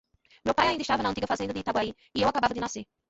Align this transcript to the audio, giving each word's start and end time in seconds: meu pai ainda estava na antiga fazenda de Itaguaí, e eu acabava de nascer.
meu 0.45 0.55
pai 0.55 0.67
ainda 0.69 0.81
estava 0.85 1.03
na 1.03 1.09
antiga 1.11 1.27
fazenda 1.31 1.53
de 1.53 1.59
Itaguaí, 1.59 1.93
e 2.15 2.21
eu 2.23 2.27
acabava 2.27 2.55
de 2.55 2.59
nascer. 2.61 2.85